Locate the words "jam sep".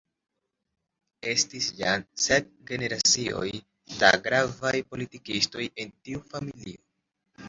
1.81-2.47